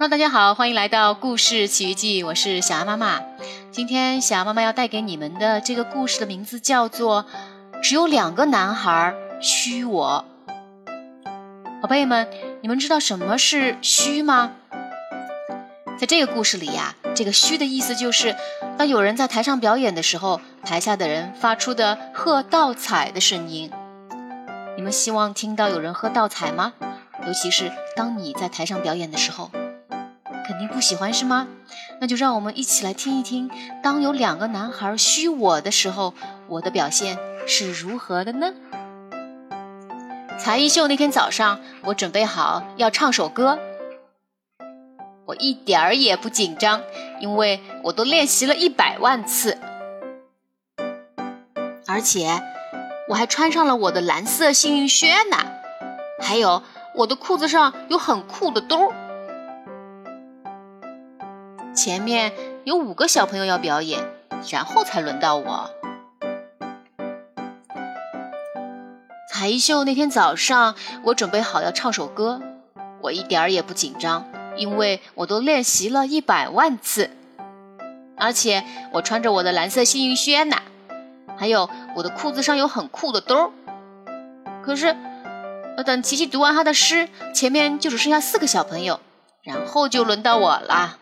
[0.00, 3.20] Hello，大家好，欢迎来到故事奇遇记，我是小安妈妈。
[3.72, 7.24] 今天小安妈妈要带给你们的这个故事的名字叫做
[7.80, 10.24] 《只有两个男孩虚我》。
[11.82, 12.28] 宝贝们，
[12.60, 14.52] 你们知道什么是虚吗？
[15.98, 18.36] 在这个故事里呀，这个虚的意思就是
[18.76, 23.68] 当有人在台上表演的时候，台下的人发出的喝倒彩的声音。
[24.76, 26.74] 你们希望听到有人喝倒彩吗？
[27.26, 29.50] 尤其是当你在台上表演的时候。
[30.48, 31.46] 肯定不喜欢是吗？
[32.00, 33.50] 那就让我们一起来听一听，
[33.82, 36.14] 当有两个男孩虚我的时候，
[36.46, 38.54] 我的表现是如何的呢？
[40.38, 43.58] 才艺秀那天早上，我准备好要唱首歌，
[45.26, 46.80] 我一点儿也不紧张，
[47.20, 49.58] 因为我都练习了一百万次，
[51.86, 52.42] 而且
[53.10, 55.36] 我还穿上了我的蓝色幸运靴呢，
[56.22, 56.62] 还有
[56.94, 59.07] 我的裤子上有很酷的兜儿。
[61.78, 62.32] 前面
[62.64, 64.04] 有五个小朋友要表演，
[64.50, 65.70] 然后才轮到我。
[69.30, 72.42] 才艺秀那天早上，我准备好要唱首歌，
[73.00, 77.10] 我一点儿也不紧张，因为我都练习了一百万次，
[78.16, 80.56] 而且我穿着我的蓝色幸运靴呢，
[81.36, 83.50] 还有我的裤子上有很酷的兜儿。
[84.64, 84.96] 可是，
[85.86, 88.98] 等琪琪读完他的诗，前面就只剩下四个小朋友，
[89.44, 90.98] 然后就轮到我啦。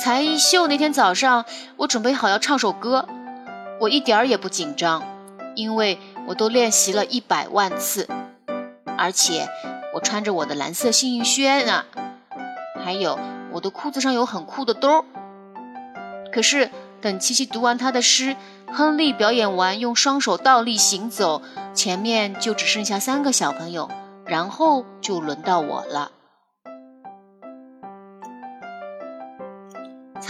[0.00, 1.44] 才艺秀那天早上，
[1.76, 3.06] 我准备好要唱首歌，
[3.78, 5.02] 我一点儿也不紧张，
[5.54, 8.08] 因为我都练习了一百万次，
[8.96, 9.46] 而且
[9.92, 11.84] 我穿着我的蓝色幸运靴呢，
[12.82, 13.18] 还有
[13.52, 15.04] 我的裤子上有很酷的兜。
[16.32, 16.70] 可是
[17.02, 18.36] 等琪琪读完他的诗，
[18.72, 21.42] 亨利表演完用双手倒立行走，
[21.74, 23.90] 前面就只剩下三个小朋友，
[24.24, 26.12] 然后就轮到我了。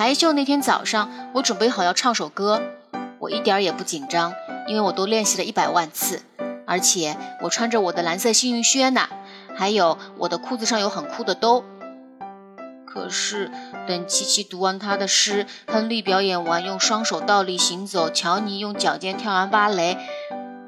[0.01, 2.63] 才艺秀那天早上，我准备好要唱首歌，
[3.19, 4.33] 我一点也不紧张，
[4.67, 6.23] 因为我都练习了一百万次，
[6.67, 9.11] 而且我穿着我的蓝色幸运靴呢，
[9.55, 11.63] 还有我的裤子上有很酷的兜。
[12.87, 13.51] 可是
[13.87, 19.99] 等琪琪读完他的诗，亨利表演完用双手倒立行走，乔尼用脚尖跳完芭蕾，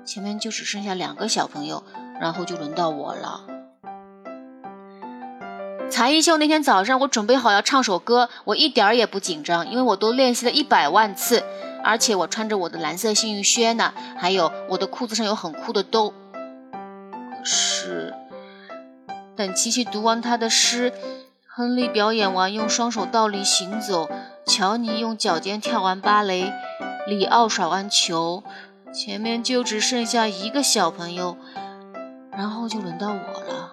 [0.04, 1.82] 前面就只剩下两个小朋友，
[2.20, 3.46] 然后就轮到我了。
[5.92, 11.44] 才艺秀那天早上，我准备好要唱首歌，我一点儿也不紧张，因为我都练习了一百万次，
[11.84, 16.14] 而且我穿着我的蓝色幸运靴呢，还有我的裤子上有很酷的兜。
[16.72, 18.14] 可是，
[19.36, 20.94] 等琪琪读完他的诗，
[21.46, 24.08] 亨利表演完用双手倒立行走，
[24.46, 26.50] 乔尼用脚尖跳完芭蕾，
[27.06, 28.42] 里奥耍完球，
[28.94, 31.36] 前面就只剩下一个小朋友，
[32.34, 33.71] 然后就轮到我了。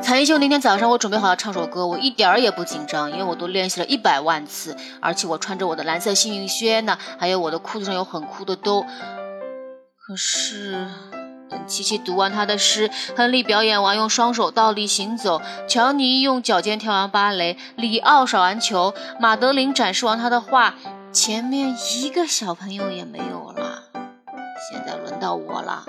[0.00, 8.82] 才艺秀那天早上，我准备好要唱首歌，我一点儿也不紧张，因为我都练习了一百万次，而且我穿着我的蓝色幸运靴呢，还有我的裤子上有很酷的兜。
[10.04, 10.88] 可是，
[11.48, 20.74] 等琪琪读完他的诗，亨利表演完用双手倒立行走，乔尼用脚尖跳完芭蕾，里奥耍完球，马德琳展示完他的画，
[21.12, 23.84] 前面一个小朋友也没有了。
[24.70, 25.84] 现在轮到我了。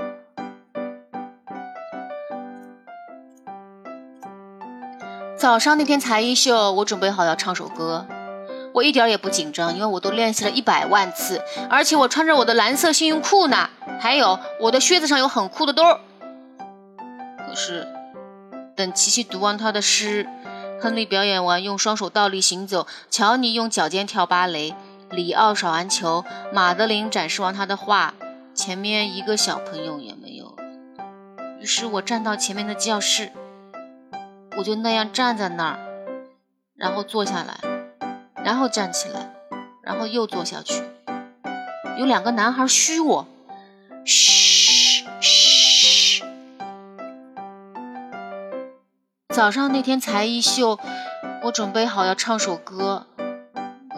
[5.43, 8.07] 早上那天才艺秀，我准备好要唱首歌，
[8.73, 15.83] 我一点也不紧张，因为我都练习了一百万次，而且我穿着我的蓝色幸运裤呢，还有我的靴子上有很酷的兜。
[17.45, 17.85] 可是，
[18.73, 20.25] 等琪琪读完他的诗，
[20.81, 24.73] 亨利表演完用双手倒立行走，乔尼用脚尖跳芭蕾，
[25.09, 26.23] 里奥耍完球，
[26.53, 28.13] 马德琳展示完他的画，
[28.55, 30.55] 前面一个小朋友也没有。
[31.59, 33.33] 于是我站到前面的教室。
[34.55, 35.79] 我就那样站在那儿，
[36.75, 37.57] 然后坐下来，
[38.43, 39.33] 然后站起来，
[39.81, 40.83] 然后又坐下去。
[41.97, 43.27] 有两个男孩嘘我，
[44.05, 46.23] 嘘嘘。
[49.29, 50.77] 早上那天才艺秀，
[51.43, 53.07] 我准备好要唱首歌，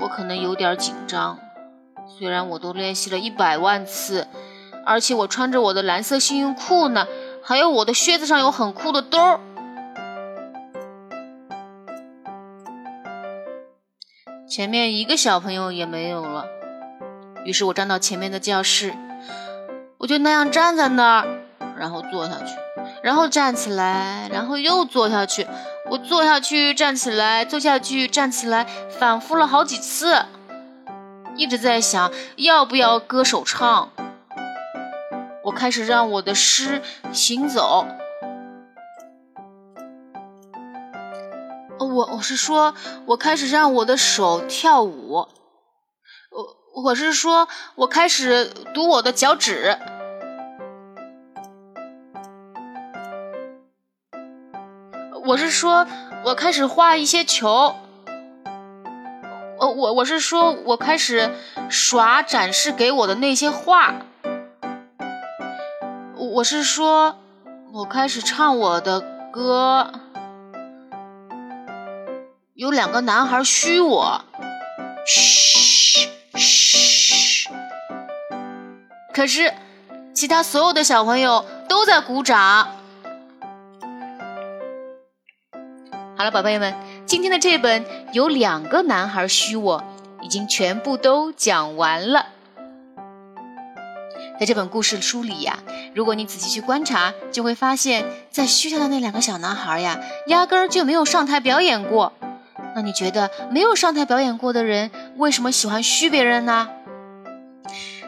[0.01, 1.37] 我可能有点紧张。
[2.07, 4.27] 虽然我都练习了一百万次，
[4.85, 7.05] 而且我穿着我的蓝色幸运裤呢，
[7.43, 9.41] 还有我的靴子上有很酷的兜儿。
[14.55, 16.45] 前面一个小朋友也没有了，
[17.43, 18.93] 于是我站到前面的教室，
[19.97, 21.27] 我就那样站在那儿，
[21.77, 22.55] 然后坐下去，
[23.03, 25.45] 然后站起来，然后又坐下去。
[25.89, 28.65] 我坐下去，站起来，坐下去，站起来，
[28.97, 30.23] 反复了好几次，
[31.35, 33.89] 一直在想要不要歌手唱。
[35.43, 36.81] 我开始让我的诗
[37.11, 37.85] 行走，
[41.79, 42.73] 我我是说，
[43.05, 45.27] 我开始让我的手跳舞。
[46.31, 49.77] 我我是说，我开始读我的脚趾。
[55.25, 55.87] 我是说，
[56.23, 57.75] 我开始画一些球。
[59.59, 61.31] 呃，我我是说，我开始
[61.69, 63.95] 耍展示给我的那些画。
[66.17, 67.15] 我是说，
[67.73, 69.01] 我开始唱我的
[69.31, 69.91] 歌。
[72.55, 74.23] 有两个男孩嘘我，
[75.05, 76.07] 嘘
[76.37, 77.49] 嘘。
[79.13, 79.53] 可是，
[80.13, 82.69] 其他所有的小朋友都在鼓掌。
[86.15, 86.73] 好了，宝贝们，
[87.05, 89.83] 今天的这本有两个男孩嘘我，
[90.21, 92.27] 已经全部都讲完了。
[94.39, 95.59] 在这本故事书里呀，
[95.93, 102.13] 如果你仔细去观察，就会发现，在嘘他的那两个小男孩呀，压根儿就没有上台表演过。
[102.75, 106.69] 那你觉得没有上台表演过的人，为什么喜欢虚别人呢？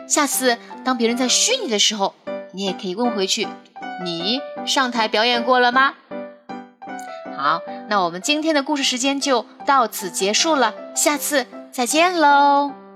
[0.08, 2.14] 下次当别人在虚你的时候，
[2.52, 3.48] 你也可以问回去：
[4.04, 5.94] 你上台表演过了吗？
[7.36, 12.87] 好，那我们今天的故事时间就到此结束了，下次再见喽。